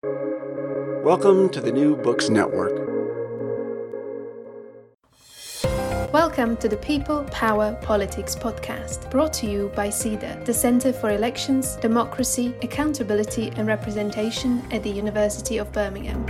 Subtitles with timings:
[0.00, 2.86] Welcome to the New Books Network.
[6.12, 11.10] Welcome to the People, Power, Politics podcast, brought to you by CEDAR, the Centre for
[11.10, 16.24] Elections, Democracy, Accountability and Representation at the University of Birmingham.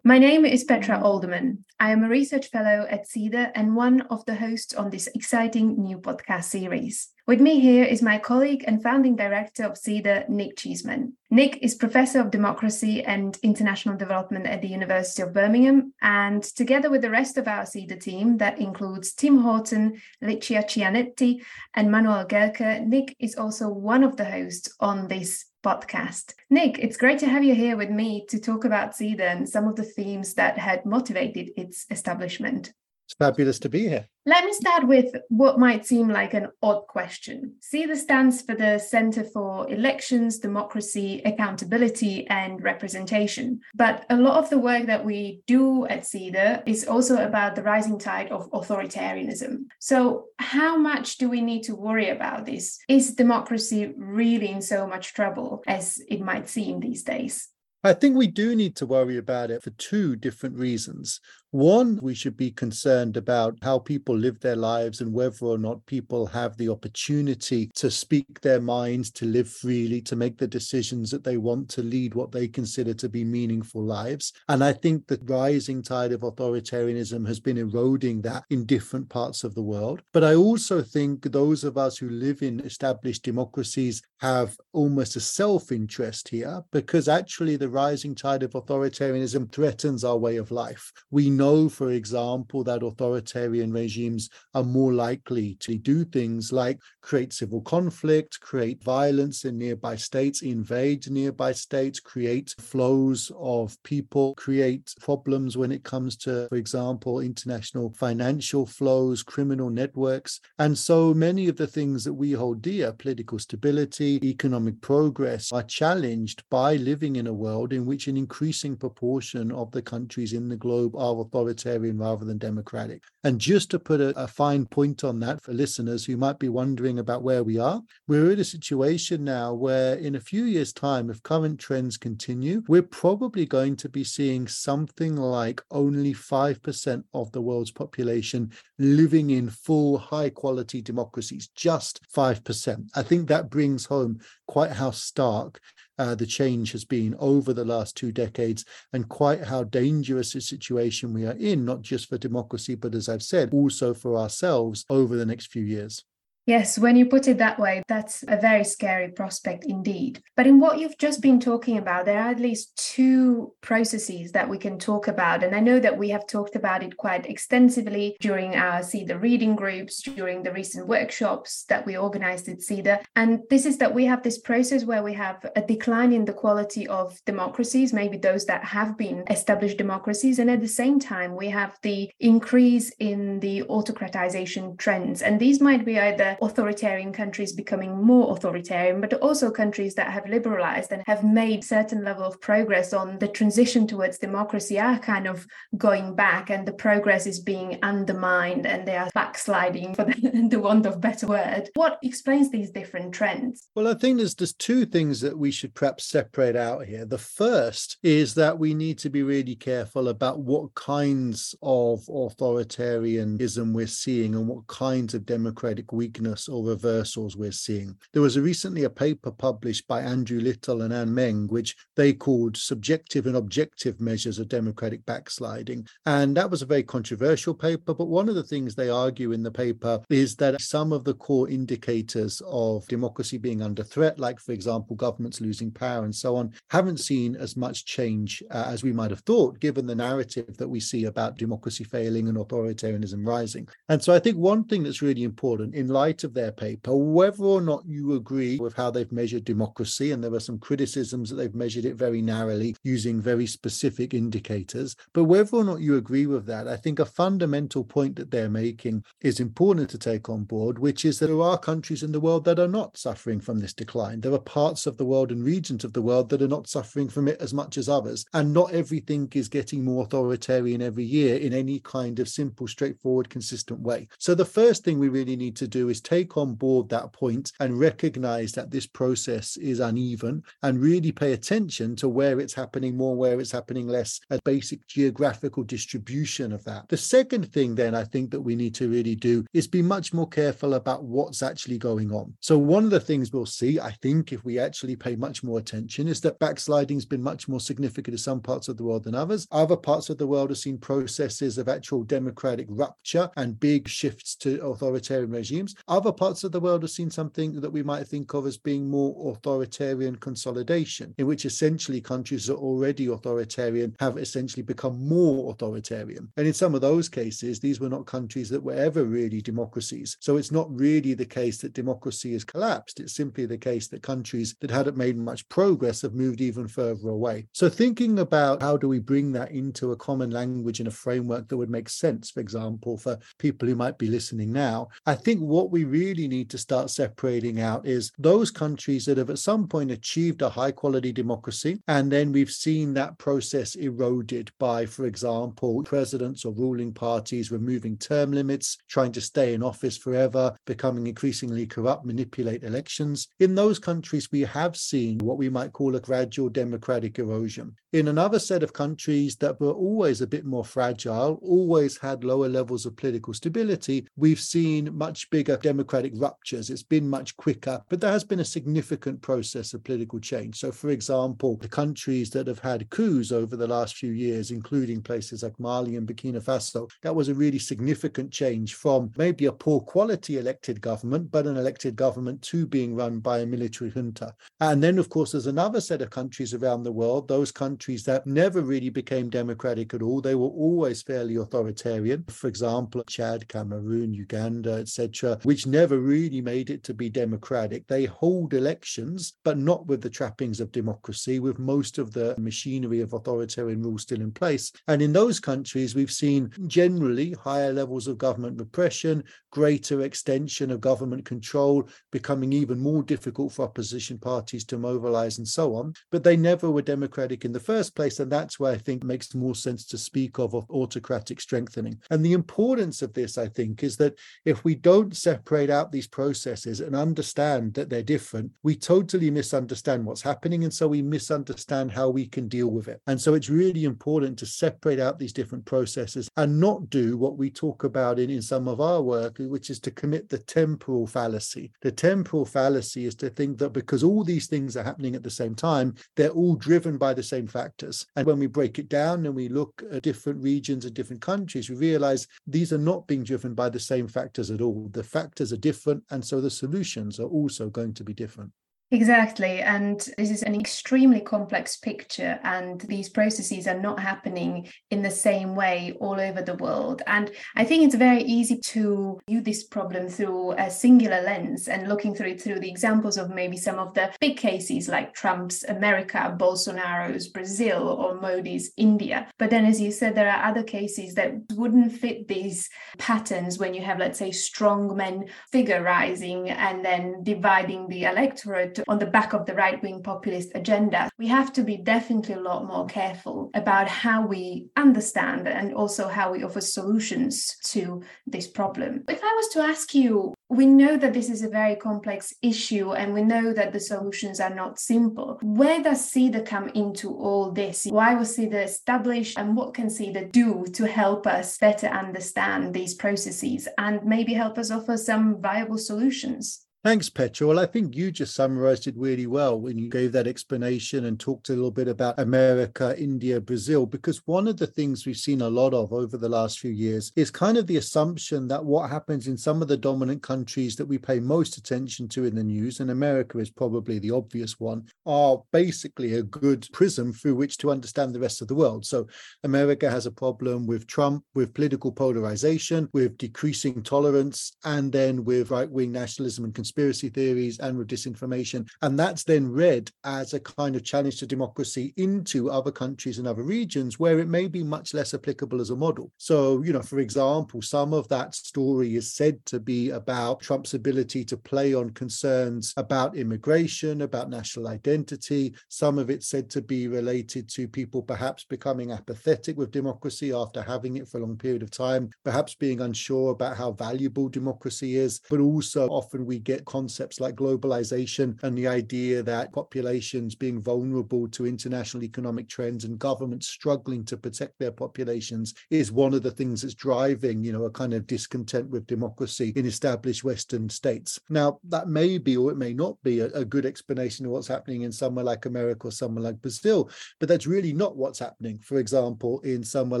[0.10, 1.64] My name is Petra Alderman.
[1.78, 5.80] I am a research fellow at CEDAR and one of the hosts on this exciting
[5.80, 7.10] new podcast series.
[7.28, 11.12] With me here is my colleague and founding director of CEDAR, Nic Cheeseman.
[11.30, 16.90] Nic is Professor of Democracy and International Development at the University of Birmingham, and together
[16.90, 22.26] with the rest of our CEDAR team, that includes Tim Haughton, Licia Cianetti, and Manuel
[22.26, 26.34] Gerke, Nic is also one of the hosts on this podcast.
[26.48, 29.68] Nic, it's great to have you here with me to talk about CEDAR and some
[29.68, 32.72] of the themes that had motivated its establishment.
[33.10, 34.06] It's fabulous to be here.
[34.24, 37.56] Let me start with what might seem like an odd question.
[37.60, 43.62] CEDAR stands for the Center for Elections, Democracy, Accountability, and Representation.
[43.74, 47.64] But a lot of the work that we do at CEDAR is also about the
[47.64, 49.64] rising tide of authoritarianism.
[49.80, 52.78] So, how much do we need to worry about this?
[52.86, 57.48] Is democracy really in so much trouble as it might seem these days?
[57.82, 61.18] I think we do need to worry about it for two different reasons.
[61.52, 65.84] One, we should be concerned about how people live their lives and whether or not
[65.86, 71.10] people have the opportunity to speak their minds, to live freely, to make the decisions
[71.10, 74.32] that they want to lead what they consider to be meaningful lives.
[74.48, 79.42] And I think the rising tide of authoritarianism has been eroding that in different parts
[79.42, 80.02] of the world.
[80.12, 85.20] But I also think those of us who live in established democracies have almost a
[85.20, 90.92] self interest here because actually the rising tide of authoritarianism threatens our way of life.
[91.10, 97.32] We know, for example, that authoritarian regimes are more likely to do things like create
[97.32, 104.94] civil conflict, create violence in nearby states, invade nearby states, create flows of people, create
[105.00, 110.40] problems when it comes to, for example, international financial flows, criminal networks.
[110.58, 115.62] And so many of the things that we hold dear, political stability, economic progress, are
[115.62, 120.50] challenged by living in a world in which an increasing proportion of the countries in
[120.50, 123.02] the globe are authoritarian rather than democratic.
[123.22, 126.48] And just to put a, a, fine point on that for listeners who might be
[126.48, 130.72] wondering about where we are, we're in a situation now where, in a few years'
[130.72, 137.04] time, if current trends continue, we're probably going to be seeing something like only 5%
[137.12, 142.88] of the world's population living in full high quality democracies, just 5%.
[142.94, 145.60] I think that brings home quite how stark
[146.00, 150.40] uh, the change has been over the last two decades and quite how dangerous a
[150.40, 154.86] situation we are in, not just for democracy, but as I've said, also for ourselves
[154.88, 156.02] over the next few years.
[156.50, 160.20] Yes, when you put it that way, that's a very scary prospect indeed.
[160.34, 164.48] But in what you've just been talking about, there are at least two processes that
[164.48, 165.44] we can talk about.
[165.44, 169.54] And I know that we have talked about it quite extensively during our CEDAR reading
[169.54, 172.98] groups, during the recent workshops that we organized at CEDAR.
[173.14, 176.32] And this is that we have this process where we have a decline in the
[176.32, 180.40] quality of democracies, maybe those that have been established democracies.
[180.40, 185.22] And at the same time, we have the increase in the autocratization trends.
[185.22, 190.28] And these might be either authoritarian countries becoming more authoritarian, but also countries that have
[190.28, 195.26] liberalized and have made certain level of progress on the transition towards democracy are kind
[195.26, 195.46] of
[195.76, 200.58] going back and the progress is being undermined and they are backsliding for the, the
[200.58, 201.68] want of better word.
[201.74, 203.68] What explains these different trends?
[203.74, 207.04] Well, I think there's there's two things that we should perhaps separate out here.
[207.04, 213.72] The first is that we need to be really careful about what kinds of authoritarianism
[213.72, 217.96] we're seeing and what kinds of democratic weakness weakness or reversals we're seeing.
[218.12, 222.12] There was a, recently a paper published by Andrew Little and Anne Meng, which they
[222.12, 225.86] called Subjective and Objective Measures of Democratic Backsliding.
[226.06, 227.94] And that was a very controversial paper.
[227.94, 231.14] But one of the things they argue in the paper is that some of the
[231.14, 236.36] core indicators of democracy being under threat, like, for example, governments losing power and so
[236.36, 240.56] on, haven't seen as much change uh, as we might have thought, given the narrative
[240.56, 243.68] that we see about democracy failing and authoritarianism rising.
[243.88, 247.44] And so I think one thing that's really important in light of their paper, whether
[247.44, 251.36] or not you agree with how they've measured democracy, and there were some criticisms that
[251.36, 256.26] they've measured it very narrowly using very specific indicators, but whether or not you agree
[256.26, 260.44] with that, I think a fundamental point that they're making is important to take on
[260.44, 263.58] board, which is that there are countries in the world that are not suffering from
[263.58, 264.20] this decline.
[264.20, 267.08] There are parts of the world and regions of the world that are not suffering
[267.08, 271.36] from it as much as others, and not everything is getting more authoritarian every year
[271.36, 274.08] in any kind of simple, straightforward, consistent way.
[274.18, 277.52] So the first thing we really need to do is take on board that point
[277.60, 282.96] and recognize that this process is uneven and really pay attention to where it's happening
[282.96, 286.88] more, where it's happening less, a basic geographical distribution of that.
[286.88, 290.12] The second thing, then, I think that we need to really do is be much
[290.12, 292.34] more careful about what's actually going on.
[292.40, 295.58] So, one of the things we'll see, I think, if we actually pay much more
[295.58, 299.04] attention, is that backsliding has been much more significant in some parts of the world
[299.04, 299.46] than others.
[299.50, 304.34] Other parts of the world have seen processes of actual democratic rupture and big shifts
[304.36, 305.74] to authoritarian regimes.
[305.90, 308.88] Other parts of the world have seen something that we might think of as being
[308.88, 315.50] more authoritarian consolidation, in which essentially countries that are already authoritarian have essentially become more
[315.50, 316.30] authoritarian.
[316.36, 320.16] And in some of those cases, these were not countries that were ever really democracies.
[320.20, 323.00] So it's not really the case that democracy has collapsed.
[323.00, 327.08] It's simply the case that countries that hadn't made much progress have moved even further
[327.08, 327.48] away.
[327.50, 331.48] So thinking about how do we bring that into a common language and a framework
[331.48, 335.40] that would make sense, for example, for people who might be listening now, I think
[335.40, 339.66] what we really need to start separating out is those countries that have at some
[339.66, 345.06] point achieved a high quality democracy, and then we've seen that process eroded by, for
[345.06, 351.06] example, presidents or ruling parties removing term limits, trying to stay in office forever, becoming
[351.06, 353.28] increasingly corrupt, manipulate elections.
[353.38, 357.74] In those countries, we have seen what we might call a gradual democratic erosion.
[357.92, 362.48] In another set of countries that were always a bit more fragile, always had lower
[362.48, 366.68] levels of political stability, we've seen much bigger democratic ruptures.
[366.68, 370.56] It's been much quicker, but there has been a significant process of political change.
[370.56, 375.00] So, for example, the countries that have had coups over the last few years, including
[375.00, 379.52] places like Mali and Burkina Faso, that was a really significant change from maybe a
[379.52, 384.34] poor quality elected government, but an elected government to being run by a military junta.
[384.58, 388.26] And then, of course, there's another set of countries around the world, those countries that
[388.26, 390.20] never really became democratic at all.
[390.20, 392.24] They were always fairly authoritarian.
[392.28, 397.86] For example, Chad, Cameroon, Uganda, etc., which never really made it to be democratic.
[397.86, 403.00] They hold elections, but not with the trappings of democracy, with most of the machinery
[403.00, 404.72] of authoritarian rule still in place.
[404.88, 410.80] And in those countries, we've seen generally higher levels of government repression, greater extension of
[410.80, 415.92] government control, becoming even more difficult for opposition parties to mobilize and so on.
[416.10, 418.20] But they never were democratic in the first place.
[418.20, 422.00] And that's where I think makes more sense to speak of, of autocratic strengthening.
[422.10, 426.06] And the importance of this, I think, is that if we don't separate out these
[426.06, 430.62] processes and understand that they're different, we totally misunderstand what's happening.
[430.62, 433.00] And so we misunderstand how we can deal with it.
[433.08, 437.36] And so it's really important to separate out these different processes and not do what
[437.36, 441.06] we talk about in, in some of our work, which is to commit the temporal
[441.06, 441.72] fallacy.
[441.82, 445.30] The temporal fallacy is to think that because all these things are happening at the
[445.30, 448.06] same time, they're all driven by the same factors.
[448.16, 451.68] And when we break it down and we look at different regions and different countries,
[451.68, 454.88] we realize these are not being driven by the same factors at all.
[454.92, 458.52] The factors are different, and so the solutions are also going to be different.
[458.92, 459.60] Exactly.
[459.60, 465.12] And this is an extremely complex picture, and these processes are not happening in the
[465.12, 467.00] same way all over the world.
[467.06, 471.88] And I think it's very easy to view this problem through a singular lens and
[471.88, 475.62] looking through it through the examples of maybe some of the big cases like Trump's
[475.62, 479.28] America, Bolsonaro's Brazil, or Modi's India.
[479.38, 483.72] But then, as you said, there are other cases that wouldn't fit these patterns when
[483.72, 489.06] you have, let's say, strong men figure rising and then dividing the electorate on the
[489.06, 491.10] back of the right wing populist agenda.
[491.18, 496.08] We have to be definitely a lot more careful about how we understand and also
[496.08, 499.04] how we offer solutions to this problem.
[499.08, 502.92] If I was to ask you, we know that this is a very complex issue
[502.92, 505.38] and we know that the solutions are not simple.
[505.42, 507.86] Where does CEDAR come into all this?
[507.86, 512.94] Why was CEDAR established and what can CEDAR do to help us better understand these
[512.94, 516.66] processes and maybe help us offer some viable solutions?
[516.82, 517.46] Thanks, Petra.
[517.46, 521.20] Well, I think you just summarized it really well when you gave that explanation and
[521.20, 525.42] talked a little bit about America, India, Brazil, because one of the things we've seen
[525.42, 528.88] a lot of over the last few years is kind of the assumption that what
[528.88, 532.42] happens in some of the dominant countries that we pay most attention to in the
[532.42, 537.58] news, and America is probably the obvious one, are basically a good prism through which
[537.58, 538.86] to understand the rest of the world.
[538.86, 539.06] So
[539.44, 545.50] America has a problem with Trump, with political polarization, with decreasing tolerance, and then with
[545.50, 548.68] right wing nationalism and conspiracy theories and with disinformation.
[548.82, 553.26] And that's then read as a kind of challenge to democracy into other countries and
[553.26, 556.12] other regions where it may be much less applicable as a model.
[556.16, 560.74] So, you know, for example, some of that story is said to be about Trump's
[560.74, 565.52] ability to play on concerns about immigration, about national identity.
[565.68, 570.62] Some of it's said to be related to people perhaps becoming apathetic with democracy after
[570.62, 574.96] having it for a long period of time, perhaps being unsure about how valuable democracy
[574.96, 575.20] is.
[575.28, 581.28] But also, often we get concepts like globalization and the idea that populations being vulnerable
[581.28, 586.30] to international economic trends and governments struggling to protect their populations is one of the
[586.30, 591.18] things that's driving, you know, a kind of discontent with democracy in established Western states.
[591.28, 594.48] Now, that may be or it may not be a, a good explanation of what's
[594.48, 598.58] happening in somewhere like America or somewhere like Brazil, but that's really not what's happening.
[598.58, 600.00] For example, in somewhere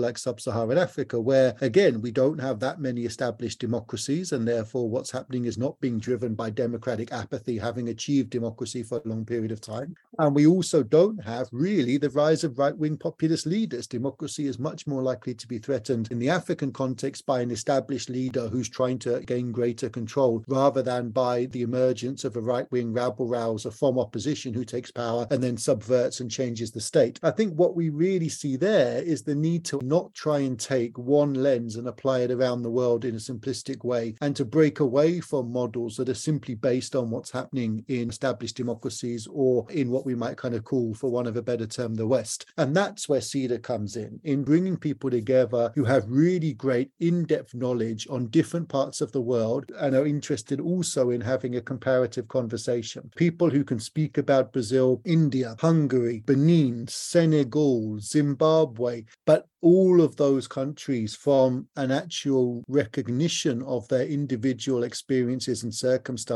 [0.00, 5.10] like sub-Saharan Africa, where again we don't have that many established democracies, and therefore what's
[5.10, 9.52] happening is not being driven by democratic apathy, having achieved democracy for a long period
[9.52, 9.94] of time.
[10.18, 13.86] And we also don't have really the rise of right-wing populist leaders.
[13.86, 18.10] Democracy is much more likely to be threatened in the African context by an established
[18.10, 22.92] leader who's trying to gain greater control rather than by the emergence of a right-wing
[22.92, 27.20] rabble rouser from opposition who takes power and then subverts and changes the state.
[27.22, 30.98] I think what we really see there is the need to not try and take
[30.98, 34.80] one lens and apply it around the world in a simplistic way and to break
[34.80, 39.90] away from models that are simply based on what's happening in established democracies or in
[39.90, 42.46] what we might kind of call, for one of a better term, the West.
[42.56, 47.24] And that's where CEDAR comes in, in bringing people together who have really great in
[47.24, 51.60] depth knowledge on different parts of the world and are interested also in having a
[51.60, 53.10] comparative conversation.
[53.16, 60.48] People who can speak about Brazil, India, Hungary, Benin, Senegal, Zimbabwe, but all of those
[60.48, 66.29] countries from an actual recognition of their individual experiences and circumstances.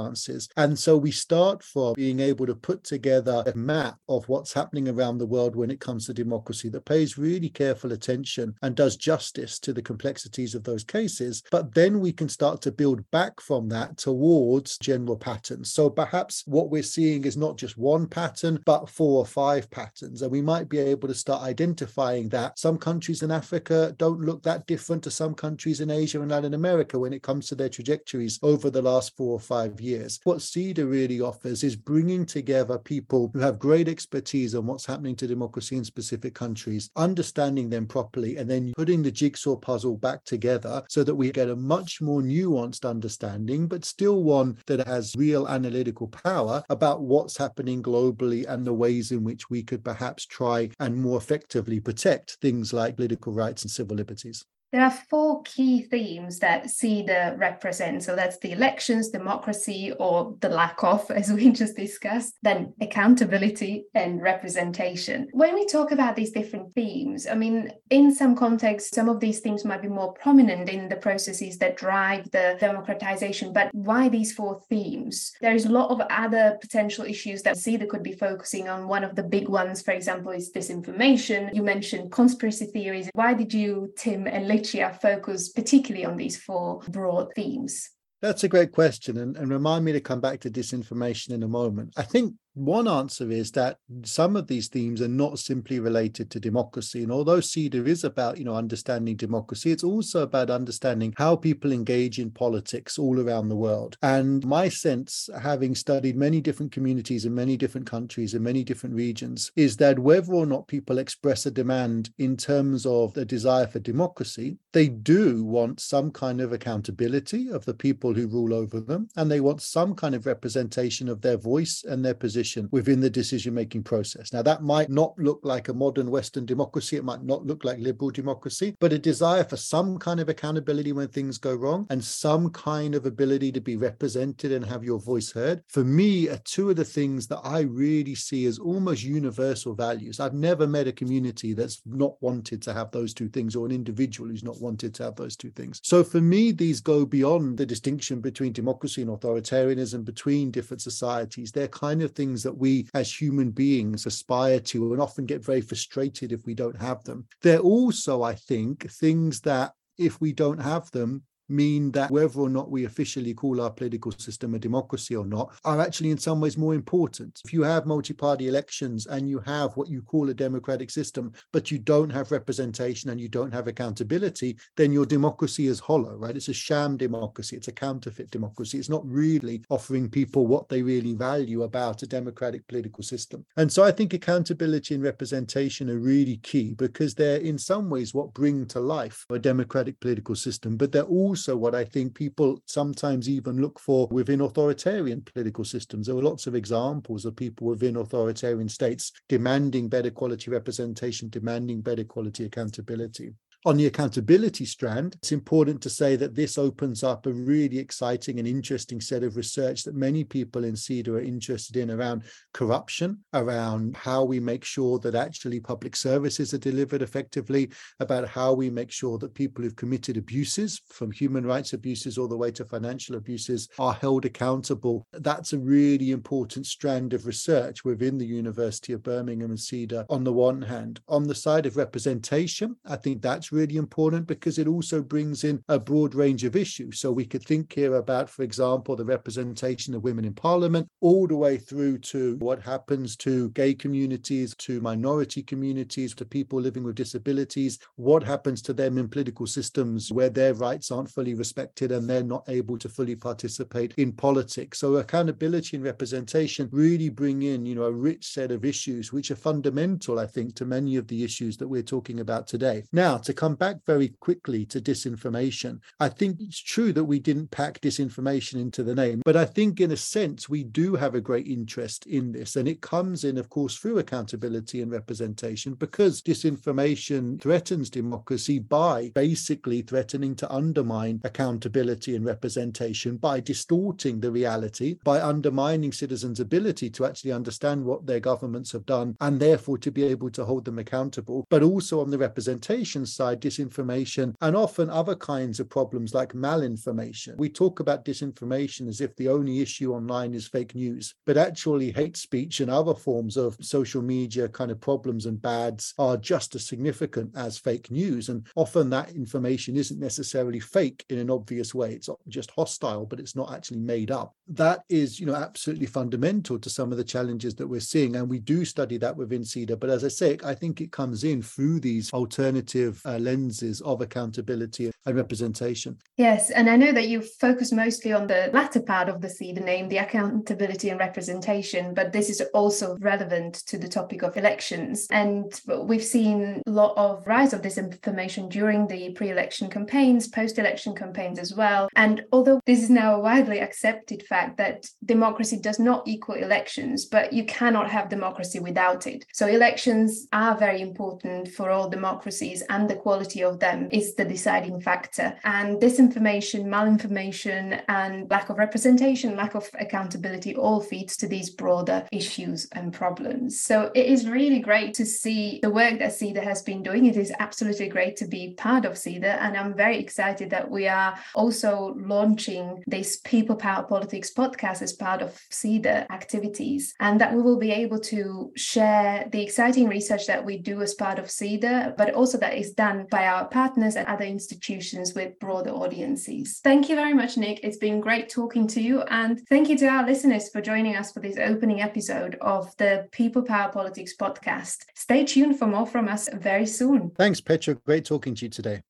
[0.57, 4.89] And so we start from being able to put together a map of what's happening
[4.89, 8.97] around the world when it comes to democracy that pays really careful attention and does
[8.97, 11.43] justice to the complexities of those cases.
[11.51, 15.73] But then we can start to build back from that towards general patterns.
[15.73, 20.23] So perhaps what we're seeing is not just one pattern, but four or five patterns.
[20.23, 24.21] And we might be able to start identifying that some countries countries in Africa don't
[24.21, 27.55] look that different to some countries in Asia and Latin America when it comes to
[27.55, 30.19] their trajectories over the last four or five years.
[30.25, 35.17] What CEDAR really offers is bringing together people who have great expertise on what's happening
[35.17, 40.25] to democracy in specific countries, understanding them properly, and then putting the jigsaw puzzle back
[40.25, 45.14] together so that we get a much more nuanced understanding, but still one that has
[45.17, 50.26] real analytical power about what's happening globally and the ways in which we could perhaps
[50.26, 54.45] try and more effectively protect things like political rights and civil liberties.
[54.75, 58.07] There are four key themes that CEDAR represents.
[58.07, 63.85] So that's the elections, democracy, or the lack of, as we just discussed, then accountability
[63.95, 65.28] and representation.
[65.31, 69.38] When we talk about these different themes, I mean, in some contexts, some of these
[69.38, 73.52] themes might be more prominent in the processes that drive the democratization.
[73.52, 75.35] But why these four themes?
[75.40, 78.88] There is a lot of other potential issues that CEDAR could be focusing on.
[78.88, 81.54] One of the big ones, for example, is disinformation.
[81.54, 83.09] You mentioned conspiracy theories.
[83.14, 87.90] Why did you, Tim, and Licia focus particularly on these four broad themes?
[88.23, 89.18] That's a great question.
[89.18, 91.92] And, and remind me to come back to disinformation in a moment.
[91.97, 96.40] I think one answer is that some of these themes are not simply related to
[96.40, 97.02] democracy.
[97.02, 101.73] And although CEDAR is about, you know, understanding democracy, it's also about understanding how people
[101.73, 103.96] engage in politics all around the world.
[104.02, 108.94] And my sense, having studied many different communities in many different countries in many different
[108.94, 113.66] regions, is that whether or not people express a demand in terms of a desire
[113.66, 118.80] for democracy, they do want some kind of accountability of the people who rule over
[118.80, 119.08] them.
[119.16, 123.01] And they want some kind of representation of their voice and their position position within
[123.01, 124.33] the decision making process.
[124.33, 127.79] Now, that might not look like a modern Western democracy, it might not look like
[127.79, 132.05] liberal democracy, but a desire for some kind of accountability when things go wrong and
[132.05, 135.63] some kind of ability to be represented and have your voice heard.
[135.69, 140.21] For me, are two of the things that I really see as almost universal values.
[140.21, 143.73] I've never met a community that's not wanted to have those two things or an
[143.73, 145.81] individual who's not wanted to have those two things.
[145.83, 151.51] So for me, these go beyond the distinction between democracy and authoritarianism, between different societies.
[151.51, 155.45] They're kind of things things that we as human beings aspire to and often get
[155.45, 157.25] very frustrated if we don't have them.
[157.43, 162.49] They're also, I think, things that if we don't have them, mean that whether or
[162.49, 166.41] not we officially call our political system a democracy or not are actually in some
[166.41, 167.41] ways more important.
[167.45, 171.71] If you have multi-party elections and you have what you call a democratic system, but
[171.71, 176.37] you don't have representation and you don't have accountability, then your democracy is hollow, right?
[176.37, 177.57] It's a sham democracy.
[177.57, 178.79] It's a counterfeit democracy.
[178.79, 183.45] It's not really offering people what they really value about a democratic political system.
[183.57, 188.15] And so I think accountability and representation are really key because they're in some ways
[188.15, 191.03] what bring to life a democratic political system, but they're
[191.35, 196.07] also what I think people sometimes even look for within authoritarian political systems.
[196.07, 201.81] There are lots of examples of people within authoritarian states demanding better quality representation, demanding
[201.81, 203.35] better quality accountability.
[203.66, 208.38] On the accountability strand, it's important to say that this opens up a really exciting
[208.38, 213.21] and interesting set of research that many people in CEDAR are interested in around corruption,
[213.33, 218.68] around how we make sure that actually public services are delivered effectively, about how we
[218.68, 222.66] make sure that people who've committed abuses, from human rights abuses all the way to
[222.66, 225.06] financial abuses, are held accountable.
[225.14, 230.23] That's a really important strand of research within the University of Birmingham and CEDAR on
[230.23, 231.00] the one hand.
[231.09, 235.62] On the side of representation, I think that's really important because it also brings in
[235.68, 237.00] a broad range of issues.
[237.00, 241.26] So we could think here about, for example, the representation of women in parliament, all
[241.26, 246.84] the way through to what happens to gay communities, to minority communities, to people living
[246.84, 251.92] with disabilities, what happens to them in political systems where their rights aren't fully respected
[251.92, 254.78] and they're not able to fully participate in politics.
[254.78, 259.30] So accountability and representation really bring in, you know, a rich set of issues which
[259.30, 262.84] are fundamental, I think, to many of the issues that we're talking about today.
[262.92, 265.79] Now, to come back very quickly to disinformation.
[266.01, 269.83] I think it's true that we didn't pack disinformation into the name, but I think
[269.83, 272.57] in a sense we do have a great interest in this.
[272.57, 279.13] And it comes in, of course, through accountability and representation because disinformation threatens democracy by
[279.15, 286.89] basically threatening to undermine accountability and representation by distorting the reality, by undermining citizens' ability
[286.89, 290.65] to actually understand what their governments have done and therefore to be able to hold
[290.65, 296.14] them accountable, but also on the representation side disinformation, and often other kinds of problems
[296.14, 297.37] like malinformation.
[297.37, 301.93] We talk about disinformation as if the only issue online is fake news, but actually,
[301.93, 306.54] hate speech and other forms of social media kind of problems and bads are just
[306.54, 308.28] as significant as fake news.
[308.28, 311.93] And often that information isn't necessarily fake in an obvious way.
[311.93, 314.35] It's just hostile, but it's not actually made up.
[314.49, 318.16] That is, you know, absolutely fundamental to some of the challenges that we're seeing.
[318.16, 319.78] And we do study that within CEDAR.
[319.78, 323.80] But as I say, I think it comes in through these alternative uh, Uh, lenses
[323.83, 325.97] of accountability and representation.
[326.16, 329.64] Yes, and I know that you focus mostly on the latter part of the CEDAR
[329.64, 335.06] name, the accountability and representation, but this is also relevant to the topic of elections.
[335.11, 335.52] And
[335.83, 341.54] we've seen a lot of rise of disinformation during the pre-election campaigns, post-election campaigns as
[341.54, 341.89] well.
[341.95, 347.04] And although this is now a widely accepted fact that democracy does not equal elections,
[347.04, 349.25] but you cannot have democracy without it.
[349.32, 354.25] So elections are very important for all democracies and the quality of them is the
[354.25, 355.28] deciding factor.
[355.45, 361.99] And disinformation, malinformation, and lack of representation, lack of accountability all feeds to these broader
[362.10, 363.60] issues and problems.
[363.60, 367.04] So it is really great to see the work that CEDAR has been doing.
[367.04, 369.36] It is absolutely great to be part of CEDAR.
[369.45, 374.95] And I'm very excited that we are also launching this People Power Politics podcast as
[375.06, 380.25] part of CEDAR activities, and that we will be able to share the exciting research
[380.26, 383.47] that we do as part of CEDAR, but also that is done done by our
[383.47, 386.61] partners and other institutions with broader audiences.
[386.63, 387.61] Thank you very much, Nic.
[387.63, 389.02] It's been great talking to you.
[389.02, 393.09] And thank you to our listeners for joining us for this opening episode of the
[393.13, 394.85] People Power Politics podcast.
[394.95, 397.11] Stay tuned for more from us very soon.
[397.17, 397.75] Thanks, Petra.
[397.75, 398.83] Great talking to you today.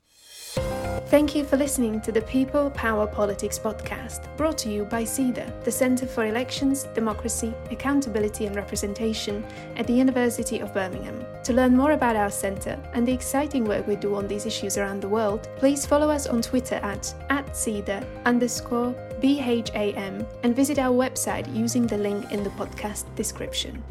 [1.08, 5.62] Thank you for listening to the People Power Politics podcast, brought to you by CEDAR,
[5.62, 9.44] the Centre for Elections, Democracy, Accountability and Representation
[9.76, 11.22] at the University of Birmingham.
[11.44, 14.78] To learn more about our centre and the exciting work we do on these issues
[14.78, 20.78] around the world, please follow us on Twitter at, at CEDAR underscore BHAM and visit
[20.78, 23.84] our website using the link in the podcast description.